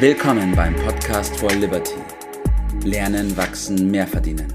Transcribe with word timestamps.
Willkommen 0.00 0.54
beim 0.54 0.76
Podcast 0.76 1.36
for 1.40 1.50
Liberty. 1.50 1.96
Lernen, 2.84 3.36
wachsen, 3.36 3.90
mehr 3.90 4.06
verdienen. 4.06 4.46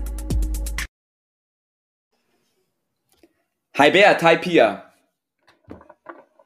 Hi 3.77 3.91
Bert, 3.91 4.23
hi 4.23 4.37
Pia. 4.37 4.93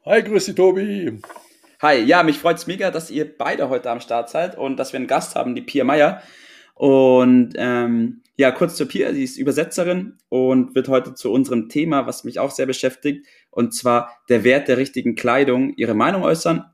Hi, 0.04 0.20
grüß 0.20 0.46
dich 0.46 0.56
Tobi. 0.56 1.20
Hi, 1.80 2.02
ja, 2.02 2.24
mich 2.24 2.40
freut 2.40 2.56
es 2.56 2.66
mega, 2.66 2.90
dass 2.90 3.08
ihr 3.12 3.38
beide 3.38 3.68
heute 3.68 3.88
am 3.88 4.00
Start 4.00 4.30
seid 4.30 4.58
und 4.58 4.78
dass 4.78 4.92
wir 4.92 4.98
einen 4.98 5.06
Gast 5.06 5.36
haben, 5.36 5.54
die 5.54 5.62
Pia 5.62 5.84
Meier. 5.84 6.20
Und 6.74 7.54
ähm, 7.56 8.24
ja, 8.36 8.50
kurz 8.50 8.74
zur 8.74 8.88
Pia, 8.88 9.12
sie 9.12 9.22
ist 9.22 9.38
Übersetzerin 9.38 10.18
und 10.28 10.74
wird 10.74 10.88
heute 10.88 11.14
zu 11.14 11.30
unserem 11.30 11.68
Thema, 11.68 12.08
was 12.08 12.24
mich 12.24 12.40
auch 12.40 12.50
sehr 12.50 12.66
beschäftigt, 12.66 13.24
und 13.50 13.76
zwar 13.76 14.18
der 14.28 14.42
Wert 14.42 14.66
der 14.66 14.76
richtigen 14.76 15.14
Kleidung, 15.14 15.72
ihre 15.76 15.94
Meinung 15.94 16.24
äußern 16.24 16.64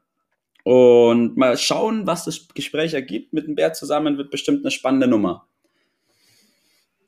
und 0.65 1.37
mal 1.37 1.57
schauen, 1.57 2.07
was 2.07 2.25
das 2.25 2.49
Gespräch 2.55 2.95
ergibt. 2.95 3.33
Mit 3.33 3.47
dem 3.47 3.55
Bert 3.55 3.77
zusammen 3.77 4.19
wird 4.19 4.31
bestimmt 4.31 4.65
eine 4.65 4.71
spannende 4.71 5.07
Nummer. 5.07 5.47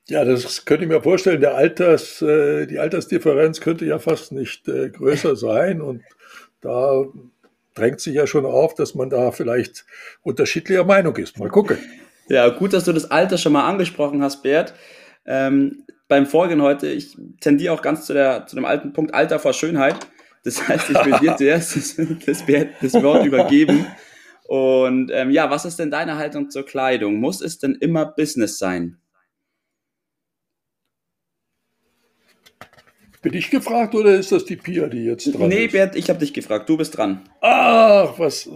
Ja, 0.09 0.25
das 0.25 0.65
könnte 0.65 0.85
ich 0.85 0.91
mir 0.91 1.03
vorstellen. 1.03 1.41
Der 1.41 1.57
Alters, 1.57 2.23
äh, 2.23 2.67
die 2.67 2.79
Altersdifferenz 2.79 3.61
könnte 3.61 3.85
ja 3.87 3.99
fast 3.99 4.31
nicht 4.31 4.69
äh, 4.69 4.91
größer 4.91 5.35
sein 5.37 5.81
und 5.81 6.03
da 6.61 7.05
drängt 7.75 8.01
sich 8.01 8.15
ja 8.15 8.27
schon 8.27 8.47
auf, 8.47 8.75
dass 8.75 8.95
man 8.95 9.11
da 9.11 9.33
vielleicht 9.33 9.85
unterschiedlicher 10.23 10.85
Meinung 10.85 11.17
ist. 11.17 11.39
Mal 11.39 11.49
gucken. 11.49 11.79
Ja, 12.29 12.49
gut, 12.49 12.73
dass 12.73 12.85
du 12.85 12.93
das 12.93 13.11
Alter 13.11 13.39
schon 13.39 13.53
mal 13.53 13.69
angesprochen 13.69 14.23
hast, 14.23 14.43
Bert. 14.43 14.75
Ähm, 15.27 15.85
beim 16.09 16.27
Vorgehen 16.27 16.63
heute, 16.63 16.89
ich 16.89 17.17
tendiere 17.41 17.75
auch 17.75 17.83
ganz 17.83 18.07
zu, 18.07 18.13
der, 18.13 18.47
zu 18.47 18.57
dem 18.57 18.65
alten 18.65 18.93
Punkt 18.93 19.15
Alter 19.15 19.39
vor 19.39 19.53
Schönheit. 19.53 19.97
Das 20.47 20.69
heißt, 20.69 20.91
ich 20.91 21.05
will 21.05 21.19
dir 21.19 21.37
zuerst 21.39 21.77
das, 21.77 21.97
das, 22.25 22.47
das 22.81 23.03
Wort 23.03 23.27
übergeben. 23.27 23.85
Und 24.45 25.11
ähm, 25.13 25.33
ja, 25.33 25.51
was 25.51 25.65
ist 25.65 25.81
denn 25.81 25.91
deine 25.91 26.19
Haltung 26.19 26.51
zur 26.51 26.65
Kleidung? 26.65 27.17
Muss 27.17 27.41
es 27.41 27.59
denn 27.59 27.75
immer 27.75 28.07
Business 28.07 28.57
sein? 28.57 28.97
Bin 33.23 33.35
ich 33.35 33.51
gefragt 33.51 33.97
oder 33.97 34.15
ist 34.15 34.31
das 34.31 34.45
die 34.45 34.55
Pia, 34.55 34.87
die 34.87 35.05
jetzt 35.05 35.27
dran 35.35 35.49
nee, 35.49 35.65
ist? 35.65 35.73
Nee, 35.73 35.79
Bert, 35.79 35.97
ich 35.97 36.09
habe 36.09 36.21
dich 36.21 36.33
gefragt. 36.33 36.69
Du 36.69 36.77
bist 36.77 36.97
dran. 36.97 37.29
Ach, 37.41 38.17
was, 38.17 38.49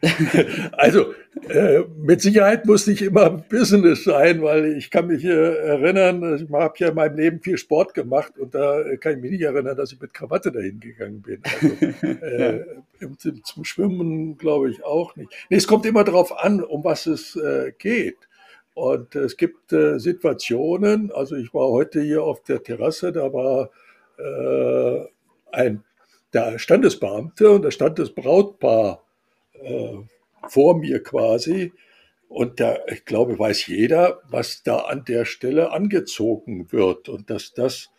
also 0.72 1.14
äh, 1.48 1.80
mit 1.96 2.20
Sicherheit 2.20 2.66
muss 2.66 2.86
nicht 2.86 3.02
immer 3.02 3.30
Business 3.30 4.04
sein, 4.04 4.42
weil 4.42 4.76
ich 4.76 4.90
kann 4.90 5.06
mich 5.06 5.24
äh, 5.24 5.28
erinnern, 5.30 6.36
ich 6.36 6.52
habe 6.52 6.74
ja 6.78 6.88
in 6.88 6.94
meinem 6.94 7.16
Leben 7.16 7.40
viel 7.40 7.58
Sport 7.58 7.94
gemacht 7.94 8.38
und 8.38 8.54
da 8.54 8.82
kann 8.96 9.16
ich 9.16 9.22
mich 9.22 9.30
nicht 9.32 9.42
erinnern, 9.42 9.76
dass 9.76 9.92
ich 9.92 10.00
mit 10.00 10.12
Krawatte 10.12 10.52
dahin 10.52 10.80
gegangen 10.80 11.22
bin. 11.22 11.42
Also, 11.42 12.06
äh, 12.06 12.64
zum, 13.18 13.44
zum 13.44 13.64
Schwimmen 13.64 14.36
glaube 14.36 14.70
ich 14.70 14.84
auch 14.84 15.16
nicht. 15.16 15.32
Nee, 15.48 15.56
es 15.56 15.66
kommt 15.66 15.86
immer 15.86 16.04
darauf 16.04 16.36
an, 16.38 16.62
um 16.62 16.84
was 16.84 17.06
es 17.06 17.36
äh, 17.36 17.72
geht. 17.78 18.16
Und 18.74 19.16
es 19.16 19.36
gibt 19.36 19.72
äh, 19.72 19.98
Situationen, 19.98 21.10
also 21.10 21.34
ich 21.34 21.52
war 21.52 21.68
heute 21.68 22.00
hier 22.00 22.22
auf 22.22 22.42
der 22.44 22.62
Terrasse, 22.62 23.10
da 23.10 23.32
war 23.32 23.70
äh, 24.18 25.06
ein 25.50 25.82
der 26.32 26.58
Standesbeamte 26.58 27.50
und 27.50 27.62
da 27.62 27.70
stand 27.70 27.98
das 27.98 28.10
Brautpaar 28.10 29.02
äh, 29.62 29.98
vor 30.48 30.76
mir 30.76 31.02
quasi. 31.02 31.72
Und 32.28 32.60
da, 32.60 32.78
ich 32.88 33.04
glaube, 33.04 33.38
weiß 33.38 33.66
jeder, 33.66 34.20
was 34.28 34.62
da 34.62 34.80
an 34.80 35.04
der 35.06 35.24
Stelle 35.24 35.72
angezogen 35.72 36.70
wird 36.72 37.08
und 37.08 37.30
dass 37.30 37.54
das 37.54 37.90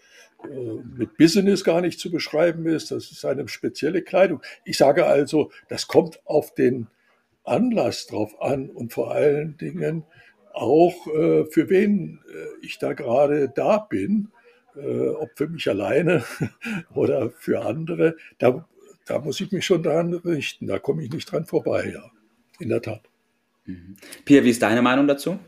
äh, 0.43 0.81
mit 0.97 1.17
Business 1.17 1.63
gar 1.63 1.81
nicht 1.81 1.99
zu 1.99 2.11
beschreiben 2.11 2.65
ist. 2.67 2.91
Das 2.91 3.11
ist 3.11 3.25
eine 3.25 3.47
spezielle 3.47 4.03
Kleidung. 4.03 4.41
Ich 4.65 4.77
sage 4.77 5.05
also, 5.05 5.51
das 5.67 5.87
kommt 5.87 6.21
auf 6.25 6.53
den 6.53 6.87
Anlass 7.43 8.05
drauf 8.07 8.39
an 8.41 8.69
und 8.69 8.93
vor 8.93 9.11
allen 9.11 9.57
Dingen 9.57 10.03
auch, 10.53 11.07
äh, 11.07 11.45
für 11.45 11.69
wen 11.69 12.19
äh, 12.31 12.65
ich 12.65 12.77
da 12.77 12.93
gerade 12.93 13.49
da 13.49 13.77
bin, 13.77 14.29
ob 14.75 15.31
für 15.35 15.47
mich 15.47 15.67
alleine 15.67 16.23
oder 16.95 17.31
für 17.31 17.65
andere. 17.65 18.15
Da 18.37 18.65
da 19.09 19.19
muss 19.19 19.41
ich 19.41 19.51
mich 19.51 19.65
schon 19.65 19.81
daran 19.81 20.13
richten. 20.13 20.67
Da 20.67 20.79
komme 20.79 21.03
ich 21.03 21.11
nicht 21.11 21.31
dran 21.31 21.45
vorbei, 21.45 21.91
ja. 21.93 22.11
In 22.59 22.69
der 22.69 22.81
Tat. 22.81 23.01
Mhm. 23.65 23.95
Pia, 24.23 24.43
wie 24.43 24.51
ist 24.51 24.61
deine 24.61 24.81
Meinung 24.81 25.07
dazu? 25.07 25.39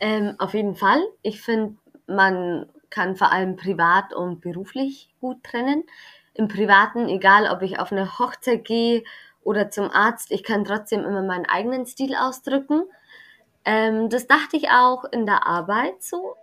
Ähm, 0.00 0.34
auf 0.38 0.52
jeden 0.54 0.74
Fall. 0.74 1.00
Ich 1.22 1.40
finde, 1.40 1.76
man 2.06 2.66
kann 2.90 3.16
vor 3.16 3.30
allem 3.30 3.56
privat 3.56 4.12
und 4.12 4.40
beruflich 4.40 5.14
gut 5.20 5.42
trennen. 5.44 5.84
Im 6.34 6.48
Privaten, 6.48 7.08
egal 7.08 7.48
ob 7.48 7.62
ich 7.62 7.78
auf 7.78 7.92
eine 7.92 8.18
Hochzeit 8.18 8.64
gehe 8.64 9.04
oder 9.44 9.70
zum 9.70 9.90
Arzt, 9.90 10.32
ich 10.32 10.42
kann 10.42 10.64
trotzdem 10.64 11.04
immer 11.04 11.22
meinen 11.22 11.46
eigenen 11.46 11.86
Stil 11.86 12.14
ausdrücken. 12.16 12.82
Ähm, 13.64 14.08
das 14.08 14.26
dachte 14.26 14.56
ich 14.56 14.70
auch 14.70 15.04
in 15.04 15.24
der 15.24 15.46
Arbeit 15.46 16.02
so. 16.02 16.34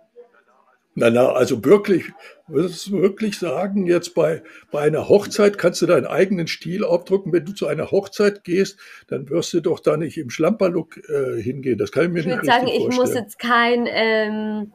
Na, 1.00 1.08
na, 1.08 1.32
also 1.32 1.64
wirklich, 1.64 2.12
würdest 2.46 2.88
du 2.88 3.00
wirklich 3.00 3.38
sagen, 3.38 3.86
jetzt 3.86 4.14
bei, 4.14 4.42
bei 4.70 4.82
einer 4.82 5.08
Hochzeit 5.08 5.56
kannst 5.56 5.80
du 5.80 5.86
deinen 5.86 6.04
eigenen 6.04 6.46
Stil 6.46 6.84
aufdrücken. 6.84 7.32
Wenn 7.32 7.46
du 7.46 7.52
zu 7.52 7.66
einer 7.66 7.90
Hochzeit 7.90 8.44
gehst, 8.44 8.78
dann 9.08 9.30
wirst 9.30 9.54
du 9.54 9.62
doch 9.62 9.80
da 9.80 9.96
nicht 9.96 10.18
im 10.18 10.28
Schlamperlook 10.28 10.98
äh, 11.08 11.40
hingehen. 11.40 11.78
Das 11.78 11.90
kann 11.90 12.04
ich 12.04 12.10
mir 12.10 12.20
ich 12.20 12.26
nicht 12.26 12.36
Ich 12.36 12.42
würde 12.42 12.52
sagen, 12.52 12.68
ich 12.68 12.88
muss 12.98 13.14
jetzt 13.14 13.38
kein 13.38 13.88
ähm, 13.88 14.72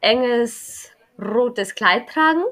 enges 0.00 0.90
rotes 1.20 1.74
Kleid 1.74 2.08
tragen, 2.08 2.44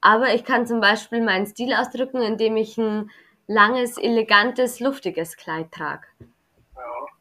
aber 0.00 0.32
ich 0.32 0.44
kann 0.44 0.68
zum 0.68 0.80
Beispiel 0.80 1.22
meinen 1.22 1.46
Stil 1.46 1.74
ausdrücken, 1.74 2.22
indem 2.22 2.56
ich 2.56 2.78
ein 2.78 3.10
langes, 3.48 3.98
elegantes, 3.98 4.78
luftiges 4.78 5.36
Kleid 5.36 5.72
trage. 5.72 6.06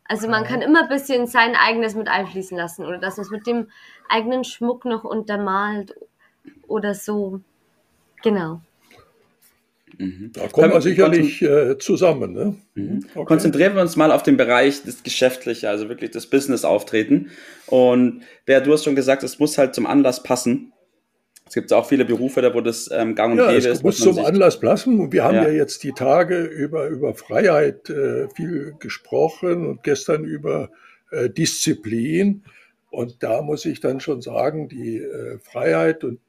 Also 0.08 0.28
man 0.28 0.44
kann 0.44 0.62
immer 0.62 0.84
ein 0.84 0.90
bisschen 0.90 1.28
sein 1.28 1.56
eigenes 1.56 1.96
mit 1.96 2.08
einfließen 2.08 2.56
lassen 2.56 2.86
oder 2.86 3.00
dass 3.00 3.18
man 3.18 3.26
es 3.26 3.32
mit 3.32 3.48
dem 3.48 3.70
eigenen 4.08 4.44
Schmuck 4.44 4.86
noch 4.86 5.04
untermalt 5.04 5.96
oder 6.68 6.94
so. 6.94 7.42
Genau. 8.22 8.62
Mhm. 9.98 10.32
Da 10.34 10.48
kommen 10.48 10.72
wir 10.72 10.82
sicherlich 10.82 11.42
äh, 11.42 11.78
zusammen. 11.78 12.34
Ne? 12.34 12.56
Mhm. 12.76 13.06
Okay. 13.16 13.26
Konzentrieren 13.26 13.76
wir 13.76 13.82
uns 13.82 13.96
mal 13.96 14.12
auf 14.12 14.24
den 14.24 14.38
Bereich 14.38 14.84
des 14.84 15.04
Geschäftlichen, 15.04 15.68
also 15.68 15.90
wirklich 15.90 16.12
das 16.12 16.28
Business-Auftreten. 16.28 17.32
Und 17.68 18.24
wer 18.46 18.62
du 18.62 18.74
hast 18.74 18.84
schon 18.84 18.96
gesagt, 18.96 19.24
es 19.24 19.40
muss 19.40 19.58
halt 19.58 19.74
zum 19.74 19.86
Anlass 19.86 20.22
passen. 20.22 20.74
Es 21.48 21.54
gibt 21.54 21.72
auch 21.72 21.88
viele 21.88 22.06
Berufe, 22.06 22.42
da 22.42 22.54
wo 22.54 22.62
das 22.62 22.90
ähm, 22.92 23.14
gang 23.14 23.34
und 23.34 23.38
ja, 23.38 23.48
gäbe 23.48 23.58
ist. 23.58 23.66
Es 23.66 23.84
muss 23.84 23.98
zum 23.98 24.18
Anlass 24.20 24.60
passen. 24.60 25.00
Und 25.00 25.14
wir 25.14 25.24
haben 25.24 25.36
ja. 25.36 25.44
ja, 25.44 25.52
jetzt 25.52 25.84
die 25.84 25.92
Tage 25.92 26.42
über, 26.42 26.88
über 26.88 27.14
Freiheit 27.14 27.90
äh, 27.90 28.28
viel 28.30 28.74
gesprochen 28.80 29.68
und 29.68 29.84
gestern 29.84 30.26
über 30.26 30.72
äh, 31.12 31.30
Disziplin. 31.30 32.44
Und 32.90 33.22
da 33.22 33.42
muss 33.42 33.66
ich 33.66 33.80
dann 33.80 34.00
schon 34.00 34.22
sagen, 34.22 34.70
die 34.70 34.98
äh, 34.98 35.38
Freiheit 35.40 36.04
und 36.04 36.20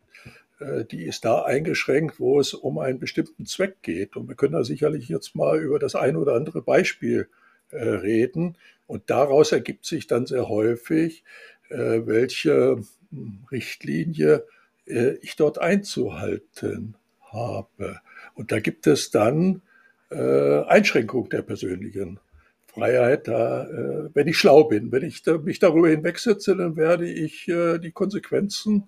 äh, 0.61 0.85
die 0.85 1.05
ist 1.05 1.25
da 1.25 1.43
eingeschränkt, 1.43 2.21
wo 2.21 2.39
es 2.39 2.53
um 2.53 2.79
einen 2.79 2.99
bestimmten 2.99 3.47
Zweck 3.47 3.77
geht. 3.83 4.17
Und 4.17 4.29
wir 4.29 4.35
können 4.35 4.53
da 4.53 4.65
sicherlich 4.65 5.09
jetzt 5.09 5.35
mal 5.35 5.59
über 5.61 5.79
das 5.79 5.95
ein 5.95 6.17
oder 6.17 6.35
andere 6.35 6.61
Beispiel 6.61 7.29
äh, 7.71 7.83
reden. 7.83 8.59
Und 8.87 9.11
daraus 9.11 9.53
ergibt 9.53 9.87
sich 9.87 10.07
dann 10.07 10.27
sehr 10.27 10.49
häufig, 10.49 11.25
äh, 11.71 12.03
welche 12.05 12.83
hm, 13.11 13.47
Richtlinie 13.51 14.45
ich 14.87 15.37
dort 15.37 15.59
einzuhalten 15.59 16.97
habe. 17.21 18.01
Und 18.35 18.53
da 18.53 18.61
gibt 18.61 18.87
es 18.87 19.11
dann 19.11 19.63
äh, 20.11 20.63
Einschränkungen 20.65 21.31
der 21.31 21.43
persönlichen 21.43 22.21
Freiheit, 22.67 23.29
da, 23.29 23.65
äh, 23.65 24.11
wenn 24.15 24.29
ich 24.29 24.39
schlau 24.39 24.65
bin. 24.65 24.93
Wenn 24.93 25.03
ich 25.03 25.25
mich 25.43 25.59
darüber 25.59 25.89
hinwegsetze, 25.89 26.57
dann 26.57 26.77
werde 26.77 27.11
ich 27.11 27.49
äh, 27.49 27.79
die 27.79 27.91
Konsequenzen 27.91 28.85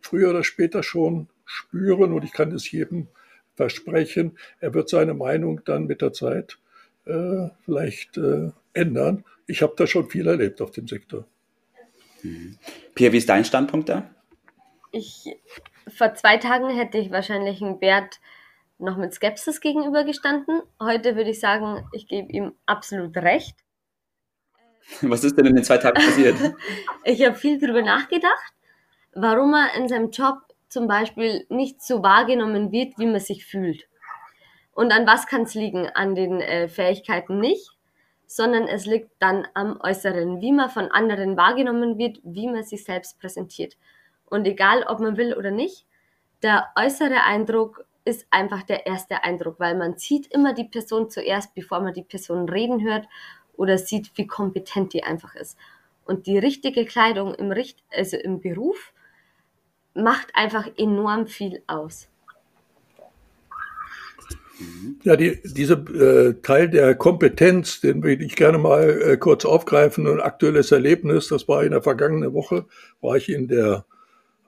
früher 0.00 0.30
oder 0.30 0.44
später 0.44 0.82
schon 0.82 1.28
spüren 1.44 2.12
und 2.12 2.24
ich 2.24 2.32
kann 2.32 2.52
es 2.52 2.70
jedem 2.70 3.08
versprechen. 3.54 4.38
Er 4.60 4.74
wird 4.74 4.88
seine 4.88 5.14
Meinung 5.14 5.62
dann 5.64 5.86
mit 5.86 6.00
der 6.00 6.12
Zeit 6.12 6.58
äh, 7.06 7.48
vielleicht 7.64 8.16
äh, 8.16 8.50
ändern. 8.72 9.24
Ich 9.46 9.62
habe 9.62 9.74
da 9.76 9.86
schon 9.86 10.08
viel 10.08 10.26
erlebt 10.26 10.60
auf 10.60 10.70
dem 10.70 10.86
Sektor. 10.86 11.26
Mhm. 12.22 12.56
Pierre, 12.94 13.12
wie 13.12 13.18
ist 13.18 13.28
dein 13.28 13.44
Standpunkt 13.44 13.88
da? 13.88 14.08
Ich, 14.90 15.36
vor 15.88 16.14
zwei 16.14 16.36
Tagen 16.36 16.70
hätte 16.70 16.98
ich 16.98 17.10
wahrscheinlich 17.10 17.62
einen 17.62 17.78
Bert 17.78 18.20
noch 18.78 18.96
mit 18.96 19.12
Skepsis 19.12 19.60
gegenübergestanden. 19.60 20.62
Heute 20.80 21.16
würde 21.16 21.30
ich 21.30 21.40
sagen, 21.40 21.88
ich 21.92 22.06
gebe 22.06 22.30
ihm 22.32 22.52
absolut 22.66 23.16
recht. 23.16 23.56
Was 25.02 25.24
ist 25.24 25.36
denn 25.36 25.46
in 25.46 25.56
den 25.56 25.64
zwei 25.64 25.78
Tagen 25.78 25.96
passiert? 25.96 26.36
ich 27.04 27.24
habe 27.24 27.34
viel 27.36 27.58
darüber 27.58 27.82
nachgedacht, 27.82 28.54
warum 29.14 29.54
er 29.54 29.74
in 29.74 29.88
seinem 29.88 30.10
Job 30.10 30.38
zum 30.68 30.86
Beispiel 30.86 31.46
nicht 31.48 31.82
so 31.82 32.02
wahrgenommen 32.02 32.72
wird, 32.72 32.98
wie 32.98 33.06
man 33.06 33.20
sich 33.20 33.44
fühlt. 33.44 33.88
Und 34.72 34.92
an 34.92 35.06
was 35.06 35.26
kann 35.26 35.42
es 35.42 35.54
liegen? 35.54 35.88
An 35.88 36.14
den 36.14 36.40
äh, 36.40 36.68
Fähigkeiten 36.68 37.40
nicht, 37.40 37.70
sondern 38.26 38.68
es 38.68 38.86
liegt 38.86 39.10
dann 39.18 39.48
am 39.54 39.80
Äußeren, 39.80 40.40
wie 40.40 40.52
man 40.52 40.70
von 40.70 40.90
anderen 40.90 41.36
wahrgenommen 41.36 41.98
wird, 41.98 42.20
wie 42.22 42.46
man 42.46 42.62
sich 42.62 42.84
selbst 42.84 43.18
präsentiert. 43.18 43.76
Und 44.30 44.46
egal, 44.46 44.84
ob 44.86 45.00
man 45.00 45.16
will 45.16 45.34
oder 45.34 45.50
nicht, 45.50 45.86
der 46.42 46.68
äußere 46.76 47.24
Eindruck 47.24 47.84
ist 48.04 48.26
einfach 48.30 48.62
der 48.62 48.86
erste 48.86 49.22
Eindruck, 49.24 49.60
weil 49.60 49.76
man 49.76 49.98
sieht 49.98 50.32
immer 50.32 50.54
die 50.54 50.64
Person 50.64 51.10
zuerst, 51.10 51.54
bevor 51.54 51.80
man 51.80 51.92
die 51.92 52.02
Person 52.02 52.48
reden 52.48 52.82
hört 52.82 53.06
oder 53.56 53.76
sieht, 53.76 54.12
wie 54.14 54.26
kompetent 54.26 54.94
die 54.94 55.04
einfach 55.04 55.34
ist. 55.34 55.58
Und 56.04 56.26
die 56.26 56.38
richtige 56.38 56.86
Kleidung 56.86 57.34
im, 57.34 57.52
Richt 57.52 57.82
also 57.94 58.16
im 58.16 58.40
Beruf 58.40 58.94
macht 59.94 60.34
einfach 60.34 60.66
enorm 60.76 61.26
viel 61.26 61.62
aus. 61.66 62.08
Ja, 65.04 65.16
die, 65.16 65.40
dieser 65.44 65.78
äh, 65.94 66.34
Teil 66.42 66.68
der 66.68 66.94
Kompetenz, 66.94 67.80
den 67.80 68.02
würde 68.02 68.24
ich 68.24 68.34
gerne 68.34 68.58
mal 68.58 68.88
äh, 68.88 69.16
kurz 69.16 69.44
aufgreifen. 69.44 70.06
Ein 70.06 70.20
aktuelles 70.20 70.72
Erlebnis, 70.72 71.28
das 71.28 71.46
war 71.46 71.62
in 71.62 71.70
der 71.70 71.82
vergangenen 71.82 72.32
Woche, 72.32 72.66
war 73.00 73.16
ich 73.16 73.28
in 73.28 73.46
der 73.46 73.84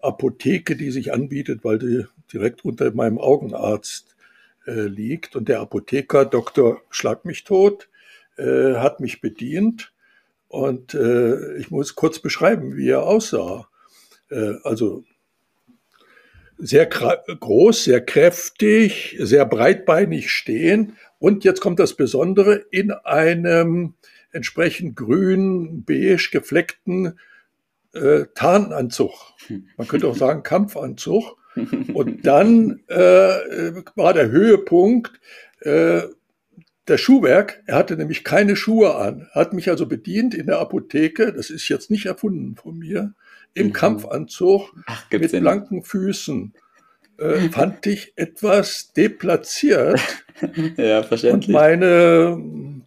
Apotheke, 0.02 0.76
die 0.76 0.90
sich 0.90 1.12
anbietet, 1.12 1.64
weil 1.64 1.78
die 1.78 2.04
direkt 2.32 2.64
unter 2.64 2.92
meinem 2.92 3.18
Augenarzt 3.18 4.16
äh, 4.66 4.82
liegt. 4.82 5.36
Und 5.36 5.48
der 5.48 5.60
Apotheker, 5.60 6.24
Dr. 6.24 6.80
Schlag 6.90 7.24
mich 7.24 7.44
tot, 7.44 7.88
äh, 8.36 8.74
hat 8.74 9.00
mich 9.00 9.20
bedient. 9.20 9.92
Und 10.48 10.94
äh, 10.94 11.56
ich 11.56 11.70
muss 11.70 11.94
kurz 11.94 12.18
beschreiben, 12.18 12.76
wie 12.76 12.88
er 12.88 13.04
aussah. 13.04 13.68
Äh, 14.30 14.54
also 14.64 15.04
sehr 16.58 16.86
groß, 16.86 17.84
sehr 17.84 18.00
kräftig, 18.00 19.16
sehr 19.18 19.46
breitbeinig 19.46 20.30
stehen. 20.30 20.96
Und 21.18 21.44
jetzt 21.44 21.60
kommt 21.60 21.78
das 21.78 21.94
Besondere, 21.94 22.54
in 22.70 22.90
einem 22.90 23.94
entsprechend 24.32 24.96
grün, 24.96 25.84
beige 25.84 26.28
gefleckten 26.30 27.18
äh, 27.94 28.24
Tarnanzug. 28.34 29.12
Man 29.76 29.88
könnte 29.88 30.08
auch 30.08 30.16
sagen 30.16 30.42
Kampfanzug. 30.42 31.36
Und 31.92 32.24
dann 32.24 32.80
äh, 32.86 33.82
war 33.96 34.14
der 34.14 34.30
Höhepunkt 34.30 35.20
äh, 35.60 36.02
der 36.86 36.98
Schuhwerk. 36.98 37.62
Er 37.66 37.76
hatte 37.76 37.96
nämlich 37.96 38.24
keine 38.24 38.56
Schuhe 38.56 38.94
an. 38.96 39.28
Hat 39.32 39.52
mich 39.52 39.68
also 39.68 39.86
bedient 39.86 40.34
in 40.34 40.46
der 40.46 40.58
Apotheke. 40.58 41.32
Das 41.32 41.50
ist 41.50 41.68
jetzt 41.68 41.90
nicht 41.90 42.06
erfunden 42.06 42.56
von 42.56 42.78
mir 42.78 43.14
im 43.54 43.68
mhm. 43.68 43.72
Kampfanzug 43.72 44.72
Ach, 44.86 45.10
mit 45.10 45.30
blanken 45.32 45.82
Füßen. 45.82 46.54
Äh, 47.18 47.50
fand 47.50 47.86
ich 47.86 48.14
etwas 48.16 48.92
deplatziert. 48.92 50.00
ja, 50.76 51.02
verständlich. 51.02 51.48
Und 51.48 51.52
meine 51.52 52.38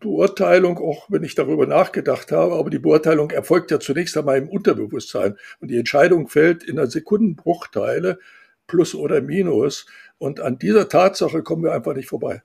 Beurteilung, 0.03 0.77
auch 0.77 1.07
wenn 1.09 1.23
ich 1.23 1.35
darüber 1.35 1.65
nachgedacht 1.65 2.31
habe, 2.31 2.55
aber 2.55 2.69
die 2.69 2.79
Beurteilung 2.79 3.31
erfolgt 3.31 3.71
ja 3.71 3.79
zunächst 3.79 4.15
einmal 4.17 4.37
im 4.37 4.49
Unterbewusstsein. 4.49 5.37
Und 5.59 5.69
die 5.69 5.77
Entscheidung 5.77 6.27
fällt 6.27 6.63
in 6.63 6.77
einer 6.77 6.89
Sekundenbruchteile, 6.89 8.19
plus 8.67 8.93
oder 8.93 9.21
minus. 9.21 9.85
Und 10.17 10.39
an 10.39 10.59
dieser 10.59 10.87
Tatsache 10.87 11.43
kommen 11.43 11.63
wir 11.63 11.73
einfach 11.73 11.95
nicht 11.95 12.07
vorbei. 12.07 12.43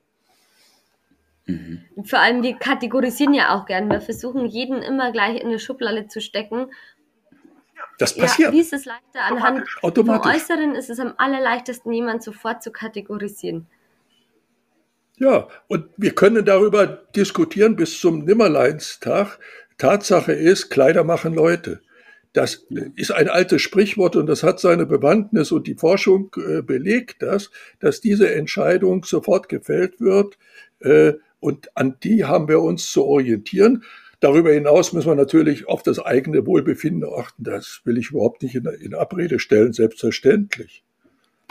Mhm. 1.47 1.83
Vor 2.05 2.19
allem, 2.19 2.43
wir 2.43 2.55
kategorisieren 2.55 3.35
ja 3.35 3.55
auch 3.55 3.67
gern. 3.67 3.91
Wir 3.91 4.01
versuchen, 4.01 4.47
jeden 4.47 4.83
immer 4.83 5.13
gleich 5.13 5.41
in 5.41 5.49
eine 5.49 5.59
Schublade 5.59 6.09
zu 6.09 6.21
stecken 6.21 6.69
das 7.99 8.17
passiert. 8.17 8.51
Ja, 8.51 8.53
wie 8.53 8.61
ist 8.61 8.73
es 8.73 8.85
leichter? 8.85 9.23
Anhand 9.23 9.67
Automatisch. 9.83 10.23
vom 10.23 10.35
Äußeren 10.35 10.75
ist 10.77 10.89
es 10.89 11.01
am 11.01 11.15
allerleichtesten, 11.17 11.93
jemanden 11.93 12.23
sofort 12.23 12.63
zu 12.63 12.71
kategorisieren. 12.71 13.67
Ja, 15.19 15.49
und 15.67 15.87
wir 15.97 16.15
können 16.15 16.45
darüber 16.45 16.87
diskutieren 16.87 17.77
bis 17.77 18.01
zum 18.01 18.25
Nimmerleinstag. 18.25 19.39
Tatsache 19.77 20.33
ist, 20.33 20.71
Kleider 20.71 21.05
machen 21.05 21.35
Leute. 21.35 21.81
Das 22.33 22.67
ist 22.95 23.11
ein 23.11 23.29
altes 23.29 23.63
Sprichwort 23.63 24.15
und 24.15 24.27
das 24.27 24.43
hat 24.43 24.61
seine 24.61 24.87
Bewandtnis 24.87 25.51
und 25.51 25.67
die 25.67 25.75
Forschung 25.75 26.31
äh, 26.37 26.63
belegt 26.63 27.23
das, 27.23 27.51
dass 27.81 28.01
diese 28.01 28.33
Entscheidung 28.33 29.05
sofort 29.05 29.49
gefällt 29.49 30.01
wird 30.01 30.39
äh, 30.81 31.15
und 31.41 31.77
an 31.77 31.97
die 32.03 32.25
haben 32.25 32.49
wir 32.49 32.61
uns 32.61 32.93
zu 32.93 33.05
orientieren. 33.05 33.83
Darüber 34.21 34.53
hinaus 34.53 34.93
müssen 34.93 35.09
wir 35.09 35.15
natürlich 35.15 35.69
auf 35.69 35.83
das 35.83 35.99
eigene 35.99 36.45
Wohlbefinden 36.45 37.09
achten. 37.09 37.45
Das 37.45 37.81
will 37.85 37.99
ich 37.99 38.11
überhaupt 38.11 38.43
nicht 38.43 38.57
in, 38.57 38.67
in 38.67 38.95
Abrede 38.95 39.39
stellen, 39.39 39.73
selbstverständlich. 39.73 40.85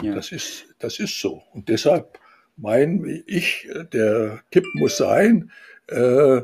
Ja. 0.02 0.14
Das, 0.14 0.32
ist, 0.32 0.66
das 0.78 1.00
ist 1.00 1.20
so. 1.20 1.42
Und 1.52 1.68
deshalb 1.68 2.18
meine 2.58 3.22
ich, 3.26 3.68
der 3.92 4.40
Tipp 4.50 4.64
muss 4.74 4.96
sein, 4.96 5.50
äh, 5.86 6.42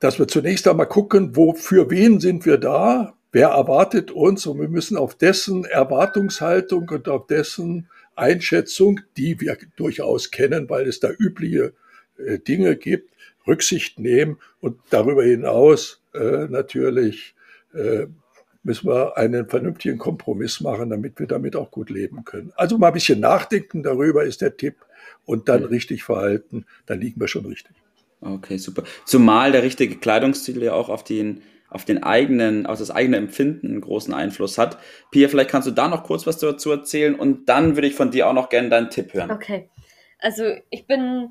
dass 0.00 0.18
wir 0.18 0.26
zunächst 0.26 0.66
einmal 0.66 0.88
gucken, 0.88 1.36
wo, 1.36 1.54
für 1.54 1.90
wen 1.90 2.18
sind 2.18 2.44
wir 2.44 2.58
da, 2.58 3.14
wer 3.30 3.48
erwartet 3.48 4.10
uns 4.10 4.46
und 4.46 4.60
wir 4.60 4.68
müssen 4.68 4.96
auf 4.96 5.14
dessen 5.14 5.64
Erwartungshaltung 5.64 6.88
und 6.88 7.08
auf 7.08 7.26
dessen 7.26 7.88
Einschätzung, 8.16 9.00
die 9.16 9.40
wir 9.40 9.56
durchaus 9.76 10.30
kennen, 10.30 10.68
weil 10.68 10.88
es 10.88 11.00
da 11.00 11.10
übliche 11.16 11.72
äh, 12.18 12.38
Dinge 12.38 12.76
gibt, 12.76 13.10
Rücksicht 13.46 13.98
nehmen 13.98 14.38
und 14.60 14.78
darüber 14.90 15.24
hinaus 15.24 16.02
äh, 16.14 16.46
natürlich 16.48 17.34
müssen 18.62 18.88
wir 18.88 19.16
einen 19.16 19.48
vernünftigen 19.48 19.98
Kompromiss 19.98 20.60
machen, 20.60 20.90
damit 20.90 21.18
wir 21.18 21.26
damit 21.26 21.56
auch 21.56 21.70
gut 21.70 21.90
leben 21.90 22.24
können. 22.24 22.52
Also 22.54 22.78
mal 22.78 22.88
ein 22.88 22.92
bisschen 22.92 23.20
nachdenken 23.20 23.82
darüber 23.82 24.24
ist 24.24 24.40
der 24.40 24.56
Tipp 24.56 24.76
und 25.24 25.48
dann 25.48 25.64
richtig 25.64 26.04
verhalten, 26.04 26.66
dann 26.86 27.00
liegen 27.00 27.20
wir 27.20 27.28
schon 27.28 27.46
richtig. 27.46 27.76
Okay, 28.20 28.56
super. 28.56 28.84
Zumal 29.04 29.52
der 29.52 29.62
richtige 29.62 29.96
Kleidungsstil 29.96 30.62
ja 30.62 30.74
auch 30.74 30.88
auf 30.88 31.04
den 31.04 31.42
auf 31.72 31.86
den 31.86 32.02
eigenen, 32.02 32.66
auf 32.66 32.78
das 32.78 32.90
eigene 32.90 33.16
Empfinden 33.16 33.68
einen 33.68 33.80
großen 33.80 34.12
Einfluss 34.12 34.58
hat. 34.58 34.76
Pia, 35.10 35.28
vielleicht 35.28 35.48
kannst 35.48 35.66
du 35.66 35.72
da 35.72 35.88
noch 35.88 36.04
kurz 36.04 36.26
was 36.26 36.36
dazu 36.36 36.70
erzählen 36.70 37.14
und 37.14 37.48
dann 37.48 37.76
würde 37.76 37.88
ich 37.88 37.94
von 37.94 38.10
dir 38.10 38.28
auch 38.28 38.34
noch 38.34 38.50
gerne 38.50 38.68
deinen 38.68 38.90
Tipp 38.90 39.14
hören. 39.14 39.30
Okay. 39.30 39.70
Also 40.18 40.44
ich 40.68 40.86
bin 40.86 41.30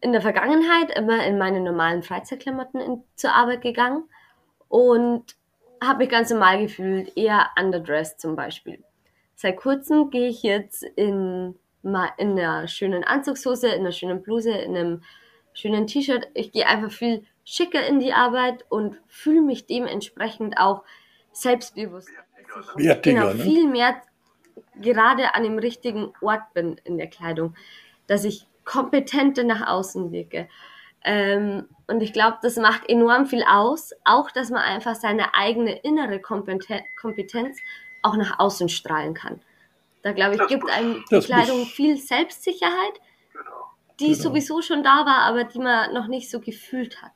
in 0.00 0.10
der 0.10 0.22
Vergangenheit 0.22 0.90
immer 0.96 1.24
in 1.24 1.38
meine 1.38 1.60
normalen 1.60 2.02
Freizeitklamotten 2.02 2.80
in, 2.80 3.04
zur 3.14 3.32
Arbeit 3.32 3.62
gegangen 3.62 4.04
und 4.68 5.36
habe 5.82 6.00
mich 6.00 6.08
ganz 6.08 6.30
normal 6.30 6.60
gefühlt, 6.60 7.16
eher 7.16 7.50
underdressed 7.58 8.20
zum 8.20 8.34
Beispiel. 8.34 8.82
Seit 9.36 9.56
kurzem 9.56 10.10
gehe 10.10 10.28
ich 10.28 10.42
jetzt 10.42 10.82
in, 10.82 11.54
in 11.82 11.92
einer 12.38 12.68
schönen 12.68 13.04
Anzugshose, 13.04 13.68
in 13.68 13.80
einer 13.80 13.92
schönen 13.92 14.22
Bluse, 14.22 14.50
in 14.50 14.76
einem 14.76 15.02
schönen 15.52 15.86
T-Shirt. 15.86 16.28
Ich 16.34 16.52
gehe 16.52 16.66
einfach 16.66 16.90
viel 16.90 17.24
schicker 17.44 17.86
in 17.86 18.00
die 18.00 18.12
Arbeit 18.12 18.64
und 18.68 18.96
fühle 19.06 19.42
mich 19.42 19.66
dementsprechend 19.66 20.58
auch 20.58 20.84
selbstbewusst. 21.32 22.10
Wertiger, 22.76 23.20
genau, 23.20 23.32
ne? 23.32 23.42
viel 23.42 23.68
mehr 23.68 24.02
gerade 24.80 25.34
an 25.34 25.44
dem 25.44 25.58
richtigen 25.58 26.12
Ort 26.20 26.52
bin 26.54 26.80
in 26.84 26.98
der 26.98 27.08
Kleidung. 27.08 27.54
Dass 28.06 28.24
ich 28.24 28.46
kompetente 28.64 29.44
nach 29.44 29.66
außen 29.66 30.12
wirke. 30.12 30.48
Ähm, 31.02 31.68
und 31.86 32.02
ich 32.02 32.12
glaube, 32.12 32.38
das 32.42 32.56
macht 32.56 32.88
enorm 32.88 33.26
viel 33.26 33.42
aus, 33.42 33.92
auch 34.04 34.30
dass 34.30 34.50
man 34.50 34.62
einfach 34.62 34.94
seine 34.94 35.34
eigene 35.34 35.78
innere 35.80 36.20
Kompetenz 36.20 37.58
auch 38.02 38.16
nach 38.16 38.38
außen 38.38 38.68
strahlen 38.68 39.14
kann. 39.14 39.40
Da 40.02 40.12
glaube 40.12 40.32
ich, 40.32 40.38
das 40.38 40.48
gibt 40.48 40.70
einem 40.70 41.04
die 41.10 41.20
Kleidung 41.20 41.66
viel 41.66 41.96
Selbstsicherheit, 41.96 43.00
die 43.98 44.12
genau. 44.12 44.18
sowieso 44.18 44.62
schon 44.62 44.82
da 44.82 45.04
war, 45.04 45.22
aber 45.22 45.44
die 45.44 45.58
man 45.58 45.92
noch 45.92 46.06
nicht 46.06 46.30
so 46.30 46.40
gefühlt 46.40 47.02
hat. 47.02 47.12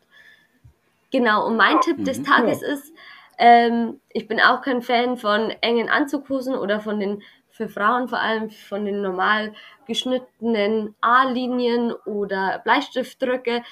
Genau, 1.11 1.47
und 1.47 1.57
mein 1.57 1.76
ja. 1.76 1.81
Tipp 1.81 2.05
des 2.05 2.19
mhm. 2.19 2.25
Tages 2.25 2.61
ja. 2.61 2.69
ist, 2.69 2.93
ähm, 3.38 4.00
ich 4.11 4.29
bin 4.29 4.41
auch 4.41 4.62
kein 4.62 4.83
Fan 4.83 5.17
von 5.17 5.50
engen 5.61 5.88
Anzughosen 5.88 6.55
oder 6.55 6.81
von 6.81 7.00
den 7.00 7.23
für 7.55 7.69
Frauen 7.69 8.09
vor 8.09 8.19
allem 8.19 8.50
von 8.50 8.85
den 8.85 9.00
normal 9.00 9.55
geschnittenen 9.87 10.97
A-Linien 11.00 11.93
oder 11.93 12.61
Bleistiftdrücke. 12.64 13.62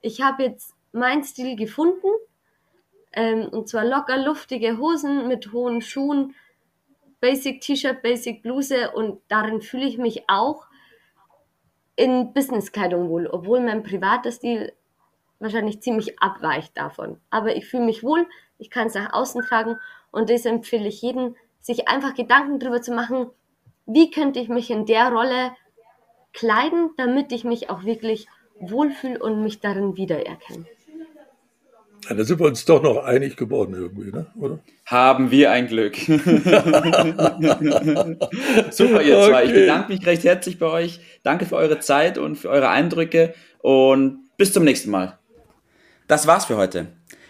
Ich 0.00 0.22
habe 0.22 0.44
jetzt 0.44 0.74
meinen 0.92 1.22
Stil 1.22 1.54
gefunden. 1.54 2.08
Ähm, 3.12 3.48
und 3.50 3.68
zwar 3.68 3.84
locker 3.84 4.16
luftige 4.16 4.78
Hosen 4.78 5.28
mit 5.28 5.52
hohen 5.52 5.82
Schuhen, 5.82 6.34
Basic 7.20 7.60
T-Shirt, 7.60 8.02
Basic 8.02 8.42
Bluse 8.42 8.90
und 8.92 9.20
darin 9.28 9.62
fühle 9.62 9.86
ich 9.86 9.98
mich 9.98 10.24
auch 10.28 10.66
in 11.96 12.32
Businesskleidung 12.34 13.08
wohl, 13.08 13.26
obwohl 13.26 13.60
mein 13.60 13.82
privater 13.82 14.30
Stil 14.30 14.72
wahrscheinlich 15.38 15.80
ziemlich 15.80 16.20
abweicht 16.20 16.76
davon. 16.76 17.20
Aber 17.30 17.56
ich 17.56 17.66
fühle 17.66 17.84
mich 17.84 18.02
wohl, 18.02 18.26
ich 18.58 18.70
kann 18.70 18.88
es 18.88 18.94
nach 18.94 19.12
außen 19.12 19.42
tragen 19.42 19.76
und 20.10 20.30
das 20.30 20.44
empfehle 20.44 20.88
ich 20.88 21.02
jedem, 21.02 21.36
sich 21.60 21.88
einfach 21.88 22.14
Gedanken 22.14 22.58
darüber 22.58 22.80
zu 22.80 22.92
machen, 22.92 23.30
wie 23.86 24.10
könnte 24.10 24.40
ich 24.40 24.48
mich 24.48 24.70
in 24.70 24.86
der 24.86 25.10
Rolle 25.10 25.52
kleiden, 26.32 26.90
damit 26.96 27.32
ich 27.32 27.44
mich 27.44 27.70
auch 27.70 27.84
wirklich 27.84 28.28
wohlfühle 28.58 29.18
und 29.18 29.42
mich 29.42 29.60
darin 29.60 29.96
wiedererkenne. 29.96 30.66
Ja, 32.08 32.14
da 32.14 32.24
sind 32.24 32.38
wir 32.38 32.46
uns 32.46 32.64
doch 32.64 32.82
noch 32.82 33.04
einig 33.04 33.36
geworden 33.36 33.74
irgendwie, 33.74 34.12
ne? 34.12 34.26
oder? 34.38 34.60
Haben 34.84 35.30
wir 35.30 35.50
ein 35.50 35.66
Glück. 35.66 35.96
Super, 38.70 39.02
ihr 39.02 39.20
zwei. 39.22 39.44
Ich 39.44 39.52
bedanke 39.52 39.92
mich 39.92 40.06
recht 40.06 40.22
herzlich 40.24 40.58
bei 40.58 40.66
euch. 40.66 41.00
Danke 41.24 41.46
für 41.46 41.56
eure 41.56 41.80
Zeit 41.80 42.16
und 42.18 42.36
für 42.36 42.48
eure 42.50 42.68
Eindrücke 42.68 43.34
und 43.58 44.20
bis 44.36 44.52
zum 44.52 44.62
nächsten 44.64 44.90
Mal. 44.90 45.18
Das 46.06 46.28
war's 46.28 46.44
für 46.44 46.56
heute. 46.56 46.86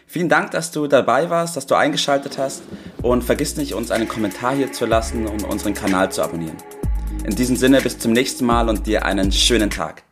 Vielen 0.06 0.28
Dank, 0.28 0.50
dass 0.50 0.70
du 0.70 0.86
dabei 0.86 1.30
warst, 1.30 1.56
dass 1.56 1.66
du 1.66 1.74
eingeschaltet 1.74 2.38
hast 2.38 2.62
und 3.02 3.24
vergiss 3.24 3.56
nicht, 3.56 3.74
uns 3.74 3.90
einen 3.90 4.06
Kommentar 4.06 4.54
hier 4.54 4.72
zu 4.72 4.86
lassen 4.86 5.26
und 5.26 5.44
unseren 5.44 5.74
Kanal 5.74 6.12
zu 6.12 6.22
abonnieren. 6.22 6.56
In 7.24 7.34
diesem 7.34 7.56
Sinne, 7.56 7.80
bis 7.80 7.98
zum 7.98 8.12
nächsten 8.12 8.44
Mal 8.44 8.68
und 8.68 8.86
dir 8.86 9.04
einen 9.04 9.32
schönen 9.32 9.70
Tag. 9.70 10.05